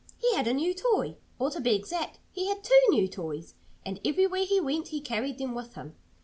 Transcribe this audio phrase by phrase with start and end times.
[0.17, 1.17] He had a new toy.
[1.37, 3.53] Or to be exact, he had two new toys.
[3.85, 5.95] And everywhere he went he carried them with him.